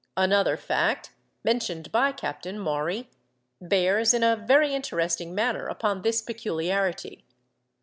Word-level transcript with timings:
Another 0.17 0.57
fact, 0.57 1.11
mentioned 1.43 1.91
by 1.91 2.11
Captain 2.11 2.57
Maury, 2.57 3.07
bears 3.61 4.15
in 4.15 4.23
a 4.23 4.35
very 4.35 4.73
interesting 4.73 5.35
manner 5.35 5.67
upon 5.67 6.01
this 6.01 6.23
peculiarity. 6.23 7.23